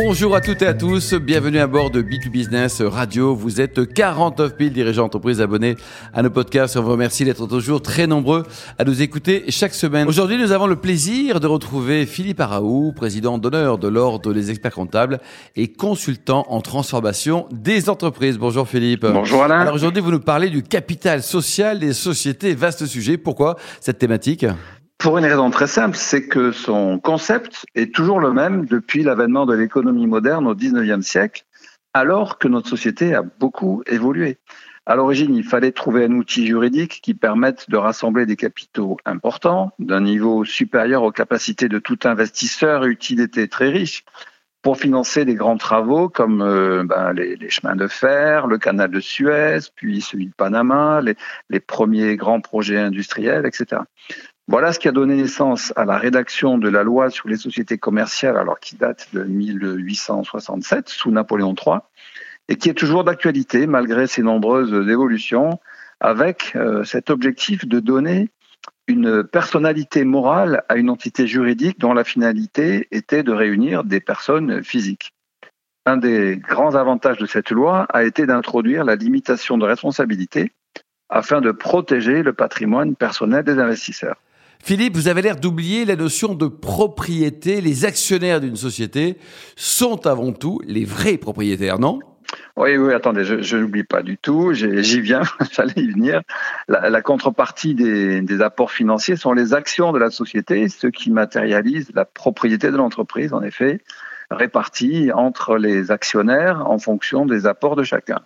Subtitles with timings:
[0.00, 3.34] Bonjour à toutes et à tous, bienvenue à bord de B2Business Radio.
[3.34, 5.74] Vous êtes 49 000 dirigeants d'entreprise abonnés
[6.14, 6.76] à nos podcasts.
[6.76, 8.44] On vous remercie d'être toujours très nombreux
[8.78, 10.06] à nous écouter chaque semaine.
[10.06, 14.74] Aujourd'hui, nous avons le plaisir de retrouver Philippe Araou, président d'honneur de l'Ordre des experts
[14.74, 15.18] comptables
[15.56, 18.38] et consultant en transformation des entreprises.
[18.38, 19.04] Bonjour Philippe.
[19.04, 19.58] Bonjour Alain.
[19.58, 22.54] Alors aujourd'hui, vous nous parlez du capital social des sociétés.
[22.54, 23.16] Vaste sujet.
[23.16, 24.46] Pourquoi cette thématique?
[24.98, 29.46] Pour une raison très simple, c'est que son concept est toujours le même depuis l'avènement
[29.46, 31.44] de l'économie moderne au 19e siècle,
[31.94, 34.38] alors que notre société a beaucoup évolué.
[34.86, 39.70] À l'origine, il fallait trouver un outil juridique qui permette de rassembler des capitaux importants,
[39.78, 44.04] d'un niveau supérieur aux capacités de tout investisseur utilité très riche,
[44.62, 48.98] pour financer des grands travaux comme euh, ben, les, chemins de fer, le canal de
[48.98, 51.00] Suez, puis celui de Panama,
[51.48, 53.82] les premiers grands projets industriels, etc.
[54.50, 57.76] Voilà ce qui a donné naissance à la rédaction de la loi sur les sociétés
[57.76, 61.80] commerciales, alors qui date de 1867 sous Napoléon III,
[62.48, 65.60] et qui est toujours d'actualité malgré ses nombreuses évolutions,
[66.00, 68.30] avec euh, cet objectif de donner
[68.86, 74.64] une personnalité morale à une entité juridique dont la finalité était de réunir des personnes
[74.64, 75.12] physiques.
[75.84, 80.52] Un des grands avantages de cette loi a été d'introduire la limitation de responsabilité
[81.10, 84.16] afin de protéger le patrimoine personnel des investisseurs.
[84.62, 87.60] Philippe, vous avez l'air d'oublier la notion de propriété.
[87.60, 89.16] Les actionnaires d'une société
[89.56, 92.00] sont avant tout les vrais propriétaires, non?
[92.56, 96.20] Oui, oui, attendez, je, n'oublie pas du tout, j'y viens, j'allais y venir.
[96.68, 101.90] La, contrepartie des, des, apports financiers sont les actions de la société, ce qui matérialise
[101.94, 103.80] la propriété de l'entreprise, en effet,
[104.30, 108.20] répartie entre les actionnaires en fonction des apports de chacun.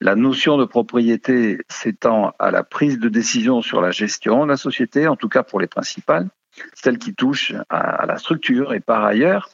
[0.00, 4.56] La notion de propriété s'étend à la prise de décision sur la gestion de la
[4.56, 6.28] société, en tout cas pour les principales,
[6.74, 8.74] celles qui touchent à la structure.
[8.74, 9.48] Et par ailleurs,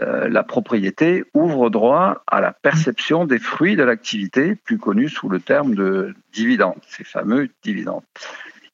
[0.00, 5.28] euh, la propriété ouvre droit à la perception des fruits de l'activité, plus connue sous
[5.28, 8.02] le terme de dividendes, ces fameux dividendes.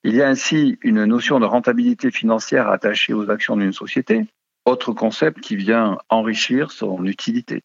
[0.03, 4.27] Il y a ainsi une notion de rentabilité financière attachée aux actions d'une société,
[4.65, 7.62] autre concept qui vient enrichir son utilité.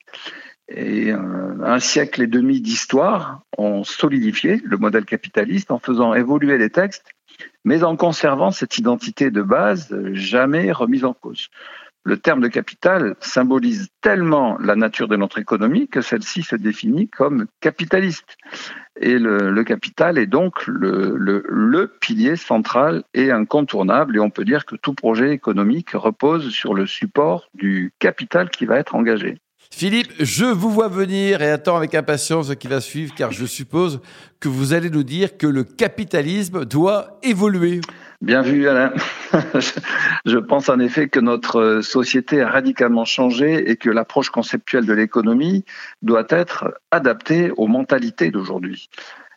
[0.69, 1.17] Et euh,
[1.63, 7.05] un siècle et demi d'histoire ont solidifié le modèle capitaliste en faisant évoluer les textes,
[7.65, 11.49] mais en conservant cette identité de base jamais remise en cause.
[12.05, 17.09] Le terme de capital symbolise tellement la nature de notre économie que celle-ci se définit
[17.09, 18.37] comme capitaliste.
[19.01, 24.15] Et le, capital est donc le, pilier central et incontournable.
[24.15, 28.65] Et on peut dire que tout projet économique repose sur le support du capital qui
[28.65, 29.37] va être engagé.
[29.71, 33.45] Philippe, je vous vois venir et attends avec impatience ce qui va suivre, car je
[33.45, 34.01] suppose
[34.39, 37.79] que vous allez nous dire que le capitalisme doit évoluer.
[38.21, 38.91] Bien vu, Alain.
[40.25, 44.91] je pense en effet que notre société a radicalement changé et que l'approche conceptuelle de
[44.91, 45.63] l'économie
[46.01, 48.89] doit être adaptée aux mentalités d'aujourd'hui.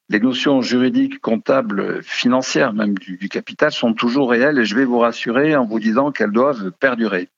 [0.09, 4.84] Les notions juridiques, comptables, financières, même du, du, capital, sont toujours réelles et je vais
[4.84, 7.28] vous rassurer en vous disant qu'elles doivent perdurer.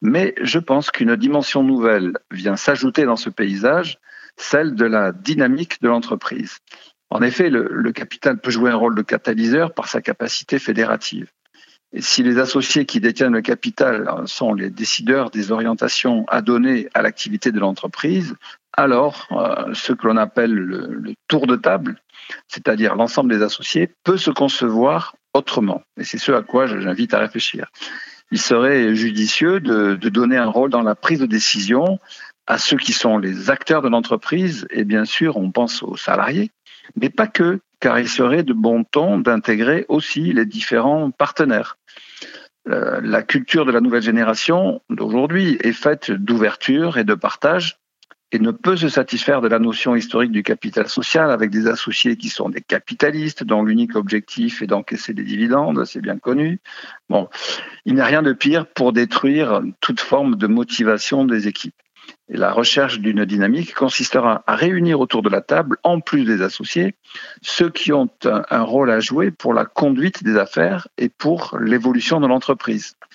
[0.00, 3.98] Mais je pense qu'une dimension nouvelle vient s'ajouter dans ce paysage,
[4.36, 6.58] celle de la dynamique de l'entreprise.
[7.10, 11.30] En effet, le, capital peut jouer un rôle de catalyseur par sa capacité fédérative.
[11.92, 16.88] Et si les associés qui détiennent le capital sont les décideurs des orientations à donner
[16.92, 18.36] à l'activité de l'entreprise,
[18.74, 21.98] alors euh, ce que l'on appelle le, le, tour de table,
[22.46, 25.82] c'est-à-dire l'ensemble des associés, peut se concevoir autrement.
[25.96, 27.70] Et c'est ce à quoi j'invite à réfléchir
[28.30, 31.98] il serait judicieux de, donner un rôle dans la prise de décision
[32.46, 36.50] à ceux qui sont les acteurs de l'entreprise, et bien sûr, on pense aux salariés,
[36.96, 41.76] mais pas que, car il serait de bon ton d'intégrer aussi les différents partenaires.
[42.68, 47.78] Euh, la culture de la nouvelle génération d'aujourd'hui est faite d'ouverture et de partage,
[48.32, 52.16] et ne peut se satisfaire de la notion historique du capital social avec des associés
[52.16, 56.60] qui sont des capitalistes dont l'unique objectif est d'encaisser des dividendes, c'est bien connu.
[57.08, 57.28] Bon,
[57.86, 61.74] il n'y a rien de pire pour détruire toute forme de motivation des équipes.
[62.30, 66.42] Et la recherche d'une dynamique consistera à réunir autour de la table, en plus des
[66.42, 66.94] associés,
[67.40, 72.20] ceux qui ont un rôle à jouer pour la conduite des affaires et pour l'évolution
[72.20, 73.07] de l'entreprise en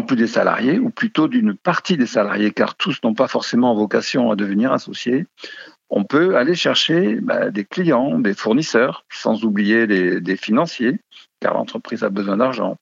[0.00, 4.30] plus des salariés, ou plutôt d'une partie des salariés, car tous n'ont pas forcément vocation
[4.30, 5.26] à devenir associés,
[5.90, 10.98] on peut aller chercher bah, des clients, des fournisseurs, sans oublier les, des financiers,
[11.40, 12.78] car l'entreprise a besoin d'argent.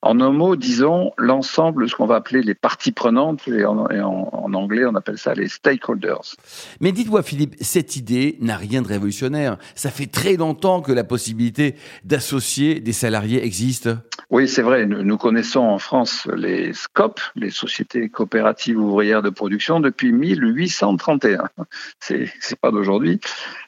[0.00, 3.78] En un mot, disons l'ensemble de ce qu'on va appeler les parties prenantes, et en,
[3.78, 6.36] en, anglais on appelle ça les stakeholders.
[6.80, 9.58] Mais dites-moi Philippe, cette idée n'a rien de révolutionnaire.
[9.74, 11.74] Ça fait très longtemps que la possibilité
[12.04, 13.88] d'associer des salariés existe.
[14.30, 14.84] Oui, c'est vrai.
[14.84, 21.48] Nous, connaissons en France les SCOP, les sociétés coopératives ouvrières de production, depuis 1831.
[21.98, 22.30] C'est,
[22.60, 23.20] pas d'aujourd'hui.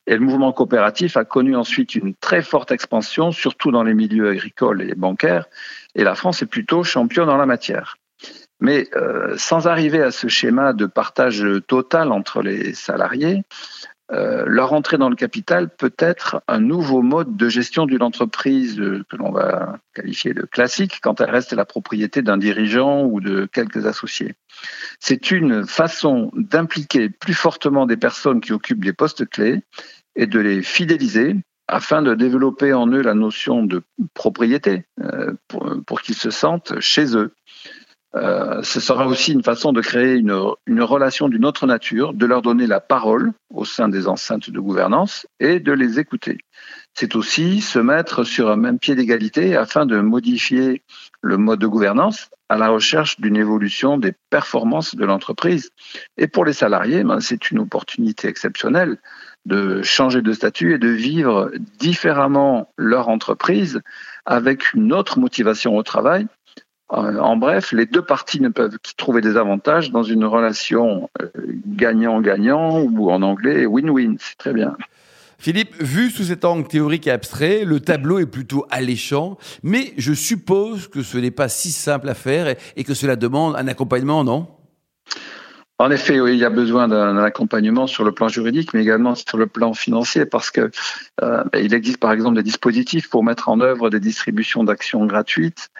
[0.07, 4.29] Et le mouvement coopératif a connu ensuite une très forte expansion, surtout dans les milieux
[4.29, 5.47] agricoles et bancaires.
[5.95, 7.97] Et la France est plutôt championne en la matière.
[8.61, 13.45] Mais euh, sans arriver à ce schéma de partage total entre les salariés,
[14.47, 19.05] leur entrée dans le capital peut être un nouveau mode de gestion d'une entreprise euh,
[19.09, 23.47] que l'on va qualifier de classique quand elle reste la propriété d'un dirigeant ou de
[23.47, 24.35] quelques associés.
[24.99, 29.63] C'est une façon d'impliquer plus fortement des personnes qui occupent des postes clés
[30.17, 31.37] et de les fidéliser
[31.69, 35.35] afin de développer en eux la notion de propriété euh,
[35.87, 37.33] pour qu'ils se sentent chez eux.
[38.17, 40.33] Euh, ce sera aussi une façon de créer une,
[40.83, 45.27] relation d'une autre nature, de leur donner la parole au sein des enceintes de gouvernance
[45.39, 46.39] et de les écouter.
[46.95, 50.83] C'est aussi se mettre sur un même pied d'égalité afin de modifier
[51.23, 55.71] le mode de gouvernance à la recherche d'une évolution des performances de l'entreprise.
[56.17, 58.99] Et pour les salariés, ben, c'est une opportunité exceptionnelle
[59.47, 63.81] de changer de statut et de vivre différemment leur entreprise
[64.27, 66.27] avec une autre motivation au travail
[66.91, 71.29] en bref, les deux parties ne peuvent trouver des avantages dans une relation euh,
[71.67, 74.17] gagnant-gagnant ou en anglais win-win.
[74.19, 74.77] C'est très bien.
[75.39, 80.13] Philippe, vu sous cet angle théorique et abstrait, le tableau est plutôt alléchant, mais je
[80.13, 84.23] suppose que ce n'est pas si simple à faire et que cela demande un accompagnement,
[84.23, 84.49] non?
[85.79, 89.15] En effet, oui, il y a besoin d'un accompagnement sur le plan juridique, mais également
[89.15, 90.71] sur le plan financier, parce que
[91.23, 95.71] euh, il existe par exemple des dispositifs pour mettre en œuvre des distributions d'actions gratuites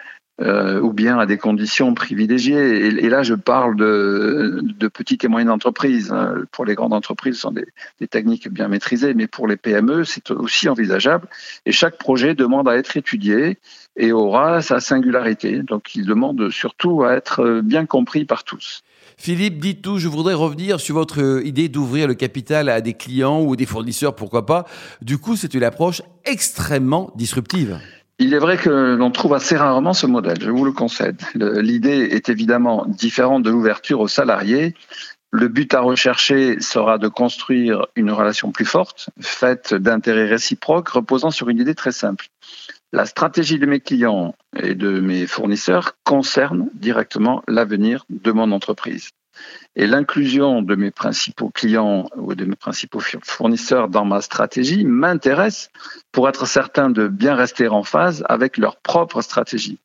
[0.41, 2.87] euh, ou bien à des conditions privilégiées.
[2.87, 6.11] Et, là, je parle de, petites et moyennes entreprises.
[6.11, 6.35] Hein.
[6.51, 7.67] Pour les grandes entreprises, ce sont des,
[7.99, 11.27] des, techniques bien maîtrisées, mais pour les PME, c'est aussi envisageable.
[11.65, 13.59] Et chaque projet demande à être étudié
[13.95, 15.61] et aura sa singularité.
[15.61, 18.83] Donc, il demande surtout à être bien compris par tous.
[19.17, 23.41] Philippe, dites tout, je voudrais revenir sur votre idée d'ouvrir le capital à des clients
[23.41, 24.65] ou des fournisseurs, pourquoi pas.
[25.03, 27.79] Du coup, c'est une approche extrêmement disruptive.
[28.23, 31.19] Il est vrai que l'on trouve assez rarement ce modèle, je vous le concède.
[31.33, 34.75] L'idée est évidemment différente de l'ouverture aux salariés.
[35.31, 41.31] Le but à rechercher sera de construire une relation plus forte, faite d'intérêts réciproques, reposant
[41.31, 42.27] sur une idée très simple.
[42.93, 49.09] La stratégie de mes clients et de mes fournisseurs concerne directement l'avenir de mon entreprise.
[49.75, 55.69] Et l'inclusion de mes principaux clients ou de mes principaux fournisseurs dans ma stratégie m'intéresse
[56.11, 59.79] pour être certain de bien rester en phase avec leur propre stratégie.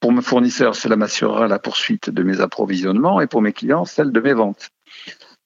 [0.00, 4.12] Pour mes fournisseurs, cela m'assurera la poursuite de mes approvisionnements et pour mes clients, celle
[4.12, 4.70] de mes ventes.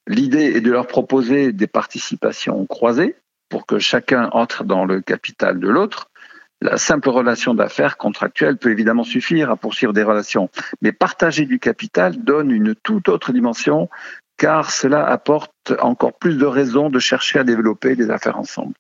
[0.07, 3.17] L'idée est de leur proposer des participations croisées
[3.49, 6.11] pour que chacun entre dans le capital de l'autre
[6.61, 10.49] la simple relation d'affaires contractuelle peut évidemment suffire à poursuivre des relations,
[10.81, 13.89] mais partager du capital donne une toute autre dimension
[14.39, 18.75] car cela apporte encore plus de raisons de chercher à développer des affaires ensemble.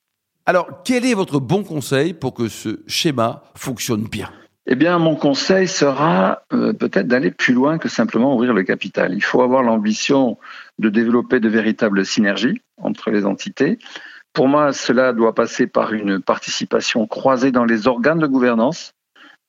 [0.45, 4.31] Alors, quel est votre bon conseil pour que ce schéma fonctionne bien?
[4.69, 9.15] Eh bien, mon conseil sera euh, peut-être d'aller plus loin que simplement ouvrir le capital.
[9.15, 10.39] Il faut avoir l'ambition
[10.79, 13.79] de développer de véritables synergies entre les entités,
[14.37, 18.93] pour moi, cela doit passer par une participation croisée dans les organes de gouvernance.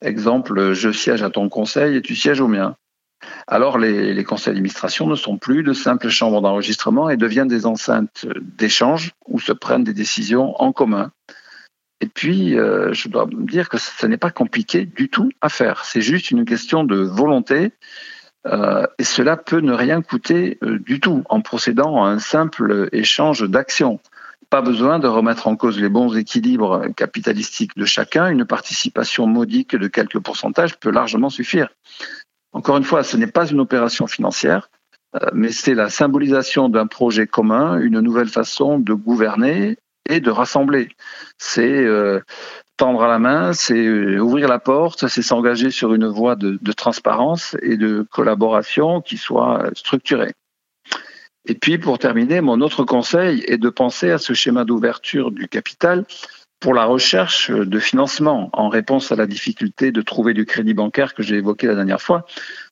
[0.01, 2.77] Exemple, je siège à ton conseil et tu sièges au mien.
[3.47, 8.27] Alors les, conseils d'administration ne sont plus de simples chambres d'enregistrement et deviennent des enceintes
[8.57, 11.11] d'échange où se prennent des décisions en commun.
[11.99, 15.83] Et puis, euh, je dois dire que ce n'est pas compliqué du tout à faire.
[15.83, 17.73] C'est juste une question de volonté.
[18.45, 22.87] Euh, et cela peut ne rien coûter euh, du tout en procédant à un simple
[22.93, 23.99] échange d'actions.
[24.49, 28.29] Pas besoin de remettre en cause les bons équilibres capitalistiques de chacun.
[28.29, 31.69] Une participation modique de quelques pourcentages peut largement suffire.
[32.53, 34.69] Encore une fois, ce n'est pas une opération financière,
[35.15, 39.77] euh, mais c'est la symbolisation d'un projet commun, une nouvelle façon de gouverner
[40.09, 40.89] et de rassembler.
[41.37, 42.21] C'est euh,
[42.77, 46.57] tendre à la main, c'est euh, ouvrir la porte, c'est s'engager sur une voie de,
[46.61, 50.33] de, transparence et de collaboration qui soit structurée.
[51.47, 55.47] Et puis, pour terminer, mon autre conseil est de penser à ce schéma d'ouverture du
[55.47, 56.05] capital
[56.59, 61.13] pour la recherche de financement en réponse à la difficulté de trouver du crédit bancaire
[61.13, 62.25] que j'ai évoqué la dernière fois.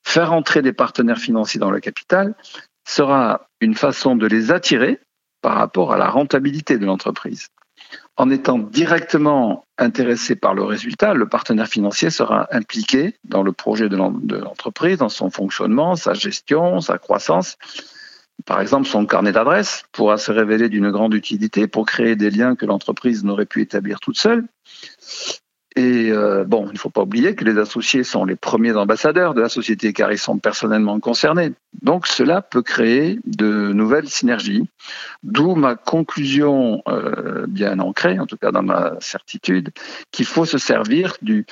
[0.03, 2.35] Faire entrer des partenaires financiers dans le capital
[2.85, 4.99] sera une façon de les attirer
[5.41, 7.47] par rapport à la rentabilité de l'entreprise.
[8.17, 13.87] En étant directement intéressé par le résultat, le partenaire financier sera impliqué dans le projet
[13.87, 17.57] de l'entreprise, dans son fonctionnement, sa gestion, sa croissance.
[18.45, 22.55] Par exemple, son carnet d'adresses pourra se révéler d'une grande utilité pour créer des liens
[22.55, 24.45] que l'entreprise n'aurait pu établir toute seule.
[25.77, 29.33] Et euh, bon, il ne faut pas oublier que les associés sont les premiers ambassadeurs
[29.33, 31.51] de la société car ils sont personnellement concernés.
[31.81, 34.69] Donc cela peut créer de nouvelles synergies,
[35.23, 39.71] d'où ma conclusion euh, bien ancrée, en tout cas dans ma certitude,
[40.11, 41.45] qu'il faut se servir du,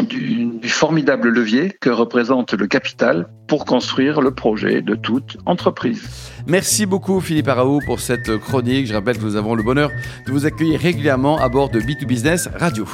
[0.00, 6.30] du, formidable levier que représente le capital pour construire le projet de toute entreprise.
[6.46, 8.86] Merci beaucoup Philippe Araou pour cette chronique.
[8.86, 9.90] Je rappelle que nous avons le bonheur
[10.26, 12.86] de vous accueillir régulièrement à bord de B2Business Radio.